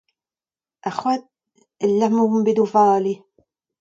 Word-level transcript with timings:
Ar 0.87 0.93
c'hoad 0.97 1.21
el 1.83 1.91
lec'h 1.99 2.13
ma 2.15 2.21
oamp 2.25 2.45
bet 2.45 2.61
o 2.63 2.65
vale. 2.73 3.13